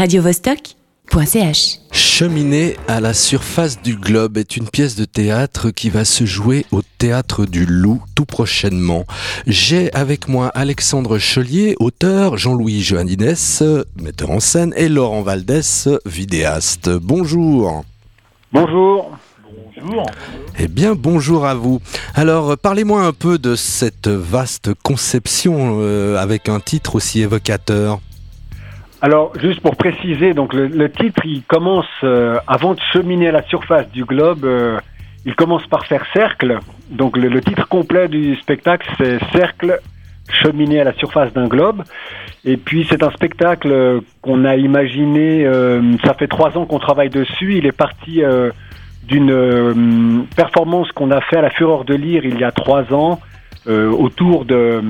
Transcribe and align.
radiovostok.ch. 0.00 1.78
Cheminer 1.92 2.76
à 2.88 3.00
la 3.00 3.12
surface 3.12 3.82
du 3.82 3.96
globe 3.96 4.38
est 4.38 4.56
une 4.56 4.66
pièce 4.66 4.96
de 4.96 5.04
théâtre 5.04 5.68
qui 5.68 5.90
va 5.90 6.06
se 6.06 6.24
jouer 6.24 6.64
au 6.72 6.80
théâtre 6.96 7.44
du 7.44 7.66
Loup 7.66 8.00
tout 8.14 8.24
prochainement. 8.24 9.04
J'ai 9.46 9.92
avec 9.92 10.26
moi 10.26 10.48
Alexandre 10.54 11.18
Chelier, 11.18 11.76
auteur, 11.80 12.38
Jean-Louis 12.38 12.80
Joannines, 12.80 13.34
metteur 14.00 14.30
en 14.30 14.40
scène, 14.40 14.72
et 14.74 14.88
Laurent 14.88 15.20
Valdès, 15.20 15.90
vidéaste. 16.06 16.88
Bonjour. 16.88 17.84
Bonjour. 18.54 19.18
Bonjour. 19.82 20.06
Eh 20.58 20.68
bien, 20.68 20.94
bonjour 20.94 21.44
à 21.44 21.54
vous. 21.54 21.82
Alors, 22.14 22.56
parlez-moi 22.56 23.02
un 23.02 23.12
peu 23.12 23.36
de 23.36 23.54
cette 23.54 24.08
vaste 24.08 24.72
conception 24.82 25.76
euh, 25.80 26.16
avec 26.16 26.48
un 26.48 26.60
titre 26.60 26.94
aussi 26.94 27.20
évocateur. 27.20 28.00
Alors, 29.02 29.32
juste 29.40 29.60
pour 29.60 29.76
préciser, 29.76 30.34
donc 30.34 30.52
le, 30.52 30.90
titre, 30.90 31.22
il 31.24 31.42
commence 31.44 31.86
euh, 32.04 32.38
avant 32.46 32.74
de 32.74 32.80
cheminer 32.92 33.28
à 33.28 33.32
la 33.32 33.42
surface 33.44 33.90
du 33.90 34.04
globe. 34.04 34.44
euh, 34.44 34.78
il 35.24 35.34
commence 35.34 35.66
par 35.68 35.86
faire 35.86 36.04
cercle. 36.12 36.58
Donc, 36.90 37.16
le, 37.16 37.28
le 37.28 37.40
titre 37.40 37.66
complet 37.66 38.08
du 38.08 38.36
spectacle, 38.36 38.90
c'est 38.98 39.18
Cercle, 39.32 39.78
cheminer 40.30 40.80
à 40.80 40.84
la 40.84 40.92
surface 40.92 41.32
d'un 41.32 41.46
globe. 41.46 41.82
Et 42.44 42.58
puis, 42.58 42.86
c'est 42.90 43.02
un 43.02 43.10
spectacle 43.10 43.72
euh, 43.72 44.00
qu'on 44.20 44.44
a 44.44 44.56
imaginé. 44.56 45.46
euh, 45.46 45.80
ça 46.04 46.12
fait 46.12 46.28
trois 46.28 46.58
ans 46.58 46.66
qu'on 46.66 46.78
travaille 46.78 47.10
dessus. 47.10 47.56
Il 47.56 47.64
est 47.64 47.72
parti 47.72 48.22
d'une 49.08 50.26
performance 50.36 50.92
qu'on 50.92 51.10
a 51.10 51.22
fait 51.22 51.38
à 51.38 51.42
la 51.42 51.50
Fureur 51.50 51.84
de 51.84 51.94
lire 51.94 52.26
il 52.26 52.38
y 52.38 52.44
a 52.44 52.52
trois 52.52 52.92
ans 52.92 53.18
autour 53.66 54.44
de, 54.46 54.80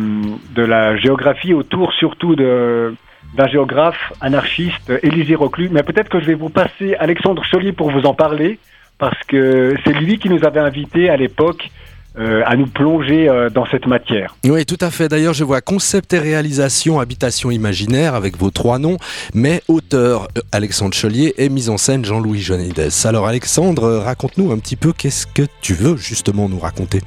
de 0.55 0.63
la 0.63 0.97
géographie, 0.97 1.55
autour 1.55 1.93
surtout 1.95 2.35
de 2.37 2.95
d'un 3.35 3.47
géographe 3.47 4.13
anarchiste, 4.21 4.93
Élisée 5.03 5.35
Reclus. 5.35 5.69
Mais 5.71 5.83
peut-être 5.83 6.09
que 6.09 6.21
je 6.21 6.27
vais 6.27 6.35
vous 6.35 6.49
passer 6.49 6.95
Alexandre 6.99 7.43
Cholier 7.45 7.73
pour 7.73 7.91
vous 7.91 8.07
en 8.07 8.15
parler, 8.15 8.59
parce 8.99 9.19
que 9.29 9.75
c'est 9.85 9.93
lui 9.93 10.19
qui 10.19 10.29
nous 10.29 10.45
avait 10.45 10.61
invités 10.61 11.09
à 11.09 11.17
l'époque 11.17 11.71
euh, 12.19 12.43
à 12.45 12.57
nous 12.57 12.67
plonger 12.67 13.29
euh, 13.29 13.51
dans 13.51 13.67
cette 13.67 13.87
matière. 13.87 14.35
Oui, 14.45 14.67
tout 14.67 14.77
à 14.81 14.91
fait. 14.91 15.09
D'ailleurs, 15.09 15.33
je 15.33 15.45
vois 15.45 15.61
concept 15.61 16.13
et 16.13 16.19
réalisation, 16.19 16.99
habitation 16.99 17.53
imaginaire 17.53 18.17
avec 18.17 18.37
vos 18.37 18.51
trois 18.51 18.81
noms, 18.81 18.97
mais 19.33 19.63
auteur 19.69 20.27
euh, 20.37 20.41
Alexandre 20.51 20.93
Chelier 20.93 21.35
et 21.39 21.49
mise 21.49 21.71
en 21.71 21.79
scène 21.79 22.05
Jean-Louis 22.05 22.41
Joannides. 22.41 22.89
Alors, 23.05 23.29
Alexandre, 23.29 23.85
euh, 23.85 24.01
raconte-nous 24.01 24.51
un 24.51 24.59
petit 24.59 24.75
peu 24.75 24.93
qu'est-ce 24.93 25.25
que 25.25 25.43
tu 25.63 25.73
veux 25.73 25.97
justement 25.97 26.49
nous 26.49 26.59
raconter? 26.59 27.01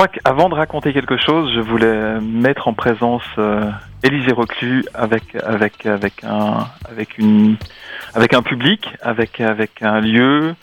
Je 0.00 0.06
crois 0.06 0.18
qu'avant 0.22 0.48
de 0.48 0.54
raconter 0.54 0.94
quelque 0.94 1.18
chose, 1.18 1.52
je 1.54 1.60
voulais 1.60 2.20
mettre 2.22 2.68
en 2.68 2.72
présence 2.72 3.20
euh, 3.36 3.70
Élisée 4.02 4.32
Reclus 4.32 4.82
avec 4.94 5.34
avec 5.34 5.84
avec 5.84 6.24
un 6.24 6.68
avec 6.90 7.18
une 7.18 7.56
avec 8.14 8.32
un 8.32 8.40
public, 8.40 8.88
avec 9.02 9.42
avec 9.42 9.82
un 9.82 10.00
lieu, 10.00 10.54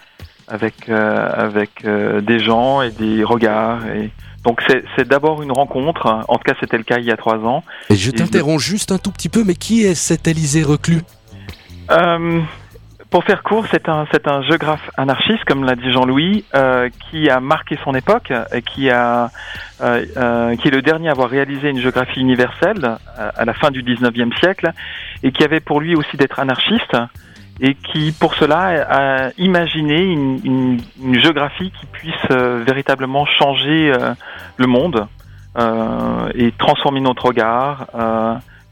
avec 0.48 0.90
euh, 0.90 1.30
avec 1.32 1.86
euh, 1.86 2.20
des 2.20 2.40
gens 2.40 2.82
et 2.82 2.90
des 2.90 3.24
regards 3.24 3.86
et 3.86 4.10
donc 4.44 4.60
c'est 4.96 5.08
d'abord 5.08 5.44
une 5.44 5.52
rencontre. 5.52 6.08
En 6.28 6.38
tout 6.38 6.44
cas, 6.44 6.56
c'était 6.60 6.80
le 6.80 6.84
cas 6.84 6.98
il 6.98 7.06
y 7.06 7.12
a 7.12 7.18
trois 7.18 7.38
ans. 7.38 7.64
Et 7.92 7.96
je 7.96 8.10
t'interromps 8.10 8.64
juste 8.64 8.92
un 8.92 8.98
tout 8.98 9.12
petit 9.12 9.30
peu, 9.30 9.44
mais 9.44 9.54
qui 9.54 9.84
est 9.84 9.94
cet 9.94 10.28
Élysée 10.28 10.64
Reclus 10.64 11.04
Euh, 11.92 12.42
pour 13.10 13.24
faire 13.24 13.42
court, 13.44 13.66
c'est 13.72 13.88
un, 13.88 14.06
c'est 14.12 14.28
un 14.28 14.42
géographe 14.42 14.90
anarchiste, 14.98 15.46
comme 15.46 15.64
l'a 15.64 15.76
dit 15.76 15.92
Jean-Louis, 15.92 16.44
euh, 16.56 16.90
qui 17.10 17.30
a 17.30 17.40
marqué 17.40 17.78
son 17.84 17.94
époque, 17.94 18.34
et 18.54 18.62
qui, 18.62 18.90
a, 18.90 19.30
euh, 19.82 20.06
euh, 20.18 20.56
qui 20.58 20.68
est 20.68 20.72
le 20.72 20.82
dernier 20.82 21.08
à 21.08 21.12
avoir 21.12 21.30
réalisé 21.30 21.70
une 21.70 21.80
géographie 21.80 22.20
universelle 22.20 22.98
euh, 23.18 23.30
à 23.36 23.46
la 23.46 23.54
fin 23.54 23.72
du 23.72 23.82
19e 23.82 24.38
siècle, 24.40 24.72
et 25.24 25.32
qui 25.32 25.44
avait 25.44 25.62
pour 25.62 25.80
lui 25.80 25.96
aussi 25.96 26.18
d'être 26.18 26.40
anarchiste, 26.40 26.98
et 27.62 27.76
qui, 27.76 28.12
pour 28.12 28.36
cela, 28.36 28.86
a 28.90 29.30
imaginé 29.38 30.04
une, 30.04 30.40
une, 30.44 30.78
une 31.02 31.20
géographie 31.20 31.72
qui 31.72 31.86
puisse 31.88 32.14
euh, 32.32 32.64
véritablement 32.68 33.26
changer 33.26 33.92
euh, 33.92 34.14
le 34.58 34.68
monde 34.68 35.08
et 36.36 36.52
transformer 36.60 37.02
notre 37.02 37.26
regard 37.26 37.88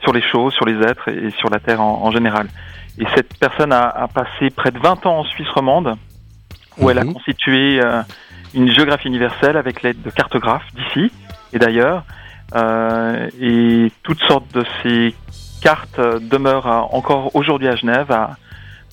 sur 0.05 0.13
les 0.13 0.21
choses, 0.21 0.53
sur 0.53 0.65
les 0.65 0.77
êtres 0.89 1.07
et 1.09 1.31
sur 1.39 1.49
la 1.49 1.59
Terre 1.59 1.81
en, 1.81 2.03
en 2.05 2.11
général. 2.11 2.47
Et 2.99 3.05
cette 3.15 3.37
personne 3.39 3.73
a, 3.73 3.89
a, 3.89 4.07
passé 4.07 4.49
près 4.51 4.71
de 4.71 4.79
20 4.79 5.05
ans 5.07 5.19
en 5.19 5.23
Suisse 5.25 5.49
romande, 5.49 5.95
où 6.77 6.89
elle 6.89 6.99
a 6.99 7.03
Mhm. 7.03 7.13
constitué 7.13 7.81
euh, 7.83 8.01
une 8.53 8.69
géographie 8.71 9.07
universelle 9.07 9.57
avec 9.57 9.81
l'aide 9.81 10.01
de 10.01 10.11
cartographes 10.11 10.67
d'ici 10.75 11.11
et 11.53 11.59
d'ailleurs. 11.59 12.03
Euh, 12.55 13.27
et 13.41 13.91
toutes 14.03 14.23
sortes 14.23 14.53
de 14.53 14.63
ces 14.83 15.15
cartes 15.61 15.97
euh, 15.97 16.19
demeurent 16.19 16.93
encore 16.93 17.35
aujourd'hui 17.35 17.67
à 17.67 17.75
Genève 17.75 18.11
à, 18.11 18.37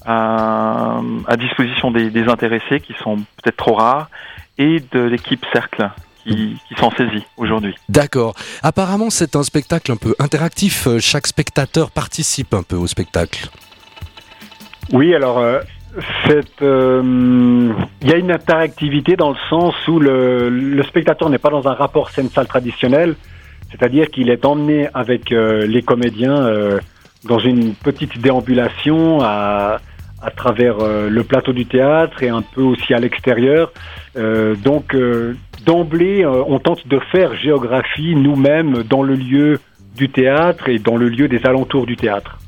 à, 0.07 1.01
à 1.29 1.37
disposition 1.37 1.91
des, 1.91 2.09
des 2.11 2.27
intéressés 2.29 2.81
qui 2.81 2.95
sont 3.05 3.17
peut-être 3.37 3.59
trop 3.59 3.75
rares 3.75 4.09
et 4.57 4.81
de 4.93 5.01
l'équipe 5.01 5.45
Cercle 5.53 5.91
qui, 6.25 6.57
qui 6.69 6.75
s'en 6.79 6.91
saisit 6.91 7.25
aujourd'hui. 7.37 7.75
D'accord. 7.89 8.35
Apparemment, 8.63 9.11
c'est 9.11 9.37
un 9.37 9.43
spectacle 9.43 9.93
un 9.93 9.97
peu 9.97 10.15
interactif. 10.19 10.87
Euh, 10.87 10.99
Chaque 11.01 11.27
spectateur 11.27 11.91
participe 11.91 12.55
un 12.55 12.63
peu 12.63 12.77
au 12.77 12.87
spectacle. 12.87 13.49
Oui, 14.93 15.15
alors 15.15 15.39
euh, 15.39 15.61
cette, 16.27 16.63
euh, 16.63 17.73
il 18.03 18.09
y 18.09 18.13
a 18.13 18.17
une 18.17 18.33
interactivité 18.33 19.17
dans 19.17 19.31
le 19.31 19.37
sens 19.49 19.75
où 19.89 19.99
le, 19.99 20.49
le 20.51 20.83
spectateur 20.83 21.31
n'est 21.31 21.39
pas 21.39 21.51
dans 21.51 21.67
un 21.69 21.75
rapport 21.75 22.11
scène-salle 22.11 22.47
traditionnel, 22.47 23.15
c'est-à-dire 23.71 24.11
qu'il 24.11 24.29
est 24.29 24.45
emmené 24.45 24.89
avec 24.93 25.33
euh, 25.33 25.67
les 25.67 25.83
comédiens 25.83 26.37
euh, 26.37 26.79
dans 27.25 27.39
une 27.39 27.75
petite 27.75 28.21
déambulation 28.21 29.21
à, 29.23 29.81
à 30.21 30.31
travers 30.31 30.77
euh, 30.81 31.09
le 31.09 31.25
plateau 31.25 31.53
du 31.53 31.67
théâtre 31.67 32.23
et 32.23 32.29
un 32.29 32.43
peu 32.43 32.63
aussi 32.63 32.93
à 32.95 32.99
l'extérieur. 32.99 33.73
Euh, 34.17 34.55
donc 34.57 34.95
euh, 34.95 35.35
d'emblée, 35.65 36.25
euh, 36.25 36.43
on 36.47 36.59
tente 36.59 36.87
de 36.87 36.99
faire 37.11 37.35
géographie 37.37 38.15
nous-mêmes 38.15 38.83
dans 38.83 39.03
le 39.03 39.15
lieu 39.15 39.61
du 39.97 40.09
théâtre 40.09 40.69
et 40.69 40.79
dans 40.79 40.97
le 40.97 41.09
lieu 41.09 41.29
des 41.29 41.45
alentours 41.47 41.87
du 41.87 41.97
théâtre. 41.97 42.39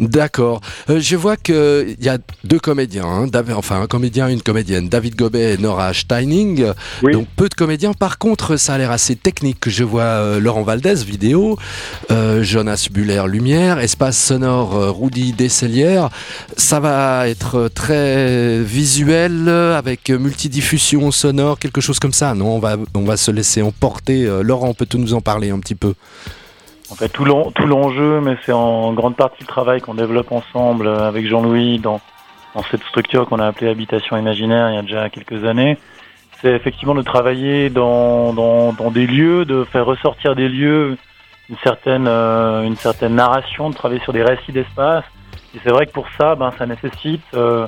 D'accord. 0.00 0.60
Euh, 0.90 1.00
je 1.00 1.16
vois 1.16 1.36
qu'il 1.36 1.96
y 2.00 2.08
a 2.08 2.18
deux 2.44 2.58
comédiens, 2.58 3.06
hein, 3.06 3.26
enfin 3.56 3.80
un 3.80 3.86
comédien 3.86 4.28
et 4.28 4.32
une 4.32 4.42
comédienne, 4.42 4.88
David 4.88 5.16
Gobet 5.16 5.54
et 5.54 5.58
Nora 5.58 5.92
Steining. 5.92 6.66
Oui. 7.02 7.12
Donc 7.12 7.26
peu 7.36 7.48
de 7.48 7.54
comédiens. 7.54 7.92
Par 7.92 8.18
contre, 8.18 8.56
ça 8.56 8.74
a 8.74 8.78
l'air 8.78 8.90
assez 8.90 9.16
technique. 9.16 9.68
Je 9.68 9.84
vois 9.84 10.02
euh, 10.02 10.40
Laurent 10.40 10.62
Valdès, 10.62 11.02
vidéo, 11.04 11.58
euh, 12.10 12.42
Jonas 12.42 12.88
Buller, 12.90 13.24
lumière, 13.26 13.78
espace 13.80 14.18
sonore, 14.18 14.98
Rudy 15.00 15.32
Desselière. 15.32 16.10
Ça 16.56 16.80
va 16.80 17.28
être 17.28 17.68
très 17.68 18.62
visuel, 18.62 19.48
avec 19.48 20.10
multidiffusion 20.10 21.10
sonore, 21.10 21.58
quelque 21.58 21.80
chose 21.80 21.98
comme 21.98 22.12
ça. 22.12 22.34
Non, 22.34 22.56
on 22.56 22.58
va, 22.58 22.76
on 22.94 23.04
va 23.04 23.16
se 23.16 23.30
laisser 23.30 23.62
emporter. 23.62 24.28
Laurent, 24.42 24.74
peut-tu 24.74 24.98
nous 24.98 25.14
en 25.14 25.20
parler 25.20 25.50
un 25.50 25.58
petit 25.58 25.74
peu 25.74 25.94
En 26.90 26.94
fait, 26.94 27.08
tout 27.10 27.24
l'en- 27.24 27.50
tout 27.50 27.66
l'enjeu, 27.66 28.20
mais 28.20 28.36
c'est 28.44 28.52
en 28.52 28.92
grande 28.94 29.14
partie 29.14 29.42
le 29.42 29.46
travail 29.46 29.80
qu'on 29.80 29.94
développe 29.94 30.32
ensemble 30.32 30.86
euh, 30.86 31.06
avec 31.06 31.26
Jean-Louis 31.26 31.78
dans, 31.78 32.00
cette 32.70 32.82
structure 32.84 33.26
qu'on 33.28 33.38
a 33.38 33.46
appelée 33.46 33.68
Habitation 33.68 34.16
Imaginaire 34.16 34.70
il 34.70 34.74
y 34.74 34.78
a 34.78 34.82
déjà 34.82 35.08
quelques 35.10 35.44
années. 35.44 35.78
C'est 36.40 36.50
effectivement 36.52 36.94
de 36.94 37.02
travailler 37.02 37.68
dans, 37.70 38.32
dans, 38.32 38.90
des 38.90 39.06
lieux, 39.06 39.44
de 39.44 39.64
faire 39.64 39.86
ressortir 39.86 40.34
des 40.34 40.48
lieux, 40.48 40.96
une 41.50 41.56
certaine, 41.62 42.06
euh, 42.08 42.62
une 42.62 42.76
certaine 42.76 43.14
narration, 43.14 43.70
de 43.70 43.74
travailler 43.74 44.00
sur 44.00 44.12
des 44.12 44.22
récits 44.22 44.52
d'espace. 44.52 45.04
Et 45.54 45.60
c'est 45.62 45.70
vrai 45.70 45.86
que 45.86 45.92
pour 45.92 46.06
ça, 46.18 46.34
ben, 46.34 46.52
ça 46.58 46.66
nécessite, 46.66 47.22
euh, 47.34 47.66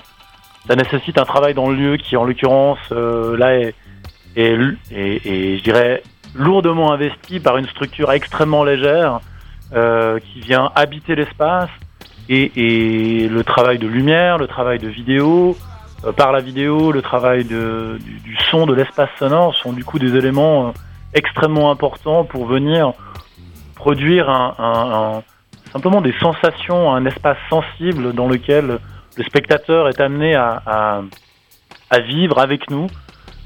ça 0.67 0.77
nécessite 0.77 1.19
un 1.19 1.25
travail 1.25 1.55
dans 1.55 1.69
le 1.69 1.77
lieu 1.77 1.97
qui, 1.97 2.17
en 2.17 2.25
l'occurrence, 2.25 2.79
là 2.91 3.55
est, 3.59 3.75
est, 4.37 4.55
je 5.59 5.63
dirais, 5.63 6.03
lourdement 6.35 6.93
investi 6.93 7.41
par 7.41 7.57
une 7.57 7.67
structure 7.67 8.13
extrêmement 8.13 8.65
légère 8.65 9.21
euh, 9.73 10.19
qui 10.19 10.41
vient 10.41 10.71
habiter 10.75 11.15
l'espace 11.15 11.71
et, 12.29 13.29
le 13.29 13.43
travail 13.43 13.79
de 13.79 13.89
lumière, 13.89 14.39
le 14.39 14.47
travail 14.47 14.79
de 14.79 14.89
vidéo, 14.89 15.57
euh, 16.05 16.13
par 16.13 16.33
la 16.33 16.41
vidéo, 16.41 16.93
le 16.93 17.03
travail 17.03 17.45
du, 17.45 18.37
son, 18.51 18.67
de 18.67 18.75
l'espace 18.75 19.11
sonore 19.19 19.55
sont 19.57 19.73
du 19.73 19.85
coup 19.85 19.99
des 19.99 20.17
éléments 20.17 20.69
euh, 20.69 20.73
extrêmement 21.15 21.71
importants 21.71 22.25
pour 22.25 22.47
venir 22.47 22.93
produire 23.75 24.27
simplement 25.73 26.03
des 26.03 26.13
sensations, 26.21 26.93
un 26.93 27.07
espace 27.07 27.39
sensible 27.49 28.13
dans 28.13 28.29
lequel 28.29 28.79
le 29.17 29.25
spectateur 29.25 29.89
est 29.89 29.99
amené 29.99 30.35
à 30.35 31.03
vivre 32.07 32.39
avec 32.39 32.71
nous, 32.71 32.87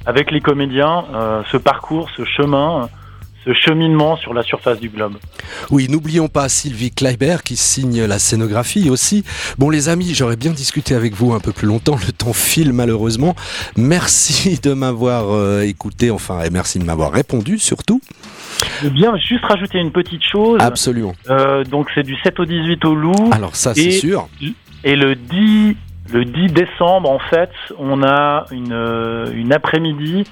avec 0.06 0.30
les 0.30 0.40
comédiens, 0.40 1.04
euh, 1.14 1.42
ce 1.50 1.56
parcours, 1.56 2.10
ce 2.16 2.24
chemin, 2.24 2.88
ce 3.44 3.52
cheminement 3.52 4.16
sur 4.16 4.32
la 4.32 4.42
surface 4.42 4.80
du 4.80 4.88
globe. 4.88 5.16
Oui, 5.70 5.86
n'oublions 5.88 6.28
pas 6.28 6.48
Sylvie 6.48 6.90
Kleiber 6.90 7.38
qui 7.44 7.56
signe 7.56 8.04
la 8.04 8.18
scénographie 8.18 8.88
aussi. 8.88 9.24
Bon 9.58 9.70
les 9.70 9.88
amis, 9.88 10.14
j'aurais 10.14 10.36
bien 10.36 10.52
discuté 10.52 10.94
avec 10.94 11.14
vous 11.14 11.32
un 11.34 11.40
peu 11.40 11.52
plus 11.52 11.66
longtemps, 11.66 11.96
le 12.06 12.12
temps 12.12 12.32
file 12.32 12.72
malheureusement. 12.72 13.34
Merci 13.76 14.60
de 14.62 14.72
m'avoir 14.72 15.32
euh, 15.32 15.62
écouté, 15.62 16.10
enfin 16.10 16.42
et 16.42 16.50
merci 16.50 16.78
de 16.78 16.84
m'avoir 16.84 17.12
répondu 17.12 17.58
surtout. 17.58 18.00
Veux 18.82 18.90
bien 18.90 19.16
juste 19.16 19.44
rajouter 19.44 19.78
une 19.78 19.92
petite 19.92 20.22
chose. 20.22 20.58
Absolument. 20.60 21.14
Euh, 21.28 21.64
donc 21.64 21.88
c'est 21.94 22.02
du 22.02 22.16
7 22.22 22.40
au 22.40 22.44
18 22.46 22.84
au 22.84 22.94
Loup. 22.94 23.30
Alors 23.32 23.56
ça, 23.56 23.74
c'est 23.74 23.90
sûr. 23.90 24.28
Et 24.84 24.96
le 24.96 25.16
10, 25.16 25.76
le 26.12 26.24
10 26.24 26.46
décembre, 26.52 27.10
en 27.10 27.18
fait, 27.18 27.50
on 27.78 28.02
a 28.02 28.44
une, 28.50 28.72
euh, 28.72 29.26
une 29.34 29.52
après-midi 29.52 30.24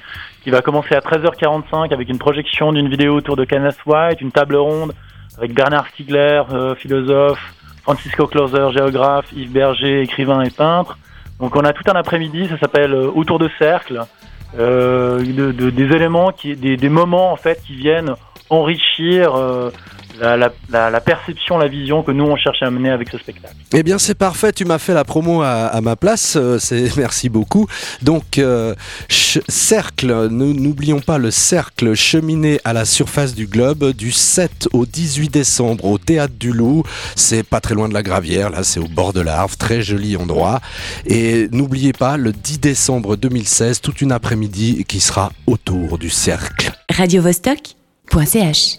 qui 0.45 0.51
va 0.51 0.61
commencer 0.61 0.95
à 0.95 1.01
13h45 1.01 1.93
avec 1.93 2.09
une 2.09 2.19
projection 2.19 2.73
d'une 2.73 2.89
vidéo 2.89 3.15
autour 3.15 3.37
de 3.37 3.45
Kenneth 3.45 3.79
White, 3.87 4.21
une 4.21 4.33
table 4.33 4.57
ronde 4.57 4.93
avec 5.39 5.55
Bernard 5.55 5.87
Stiegler, 5.89 6.43
euh, 6.53 6.75
philosophe, 6.75 7.41
Francisco 7.83 8.27
Closer, 8.27 8.69
géographe, 8.77 9.27
Yves 9.35 9.51
Berger, 9.53 10.03
écrivain 10.03 10.43
et 10.43 10.51
peintre. 10.51 10.99
Donc 11.41 11.57
on 11.57 11.61
a 11.65 11.73
tout 11.73 11.85
un 11.91 11.95
après-midi, 11.97 12.49
ça 12.49 12.59
s'appelle 12.59 12.93
euh, 12.93 13.11
Autour 13.15 13.39
de 13.39 13.49
cercle, 13.59 14.01
euh, 14.59 15.19
de, 15.21 15.53
de- 15.53 15.71
des 15.71 15.97
éléments, 15.97 16.31
qui, 16.33 16.55
des, 16.55 16.77
des 16.77 16.89
moments 16.91 17.33
en 17.33 17.37
fait 17.37 17.61
qui 17.67 17.75
viennent 17.75 18.15
enrichir 18.51 19.35
euh, 19.35 19.71
la, 20.21 20.37
la, 20.37 20.53
la, 20.71 20.91
la 20.91 21.01
perception, 21.01 21.59
la 21.59 21.69
vision 21.69 22.03
que 22.03 22.11
nous 22.13 22.25
on 22.25 22.37
cherche 22.37 22.63
à 22.63 22.71
mener 22.71 22.91
avec 22.91 23.09
ce 23.11 23.19
spectacle. 23.19 23.55
Eh 23.75 23.83
bien, 23.83 23.99
c'est 23.99 24.15
parfait. 24.15 24.53
Tu 24.53 24.65
m'as 24.65 24.79
fait 24.79 24.95
la 24.95 25.05
promo 25.05 25.43
à, 25.43 25.67
à 25.67 25.81
ma 25.81 25.97
place. 25.97 26.37
euh, 26.37 26.59
c'est 26.59 26.97
merci 26.97 27.29
beaucoup. 27.29 27.67
Donc, 28.03 28.39
euh, 28.39 28.75
ch- 29.09 29.41
cercle. 29.49 30.29
N'oublions 30.29 31.01
pas 31.01 31.19
le 31.19 31.31
cercle 31.31 31.95
cheminé 31.95 32.61
à 32.65 32.73
la 32.73 32.85
surface 32.85 33.35
du 33.35 33.47
globe 33.47 33.93
du 33.93 34.13
7 34.13 34.69
au 34.73 34.87
18 34.87 35.29
décembre 35.31 35.85
au 35.85 35.99
théâtre 35.99 36.35
du 36.39 36.53
Loup. 36.53 36.83
C'est 37.17 37.43
pas 37.43 37.61
très 37.61 37.75
loin 37.75 37.89
de 37.89 37.95
la 37.95 38.03
Gravière. 38.03 38.51
Là, 38.51 38.63
c'est 38.65 38.81
au 38.81 38.89
bord 38.89 39.13
de 39.13 39.21
l'Arve. 39.21 39.57
Très 39.57 39.83
joli 39.83 40.17
endroit. 40.17 40.61
Et 41.07 41.49
n'oubliez 41.53 41.93
pas 41.93 42.17
le 42.17 42.33
10 42.33 42.61
décembre 42.61 43.17
2016, 43.17 43.81
toute 43.81 44.01
une 44.01 44.13
après-midi 44.13 44.85
qui 44.87 45.01
sera 45.01 45.33
autour 45.47 45.99
du 45.99 46.11
cercle. 46.11 46.73
radiovostok.ch 46.91 48.79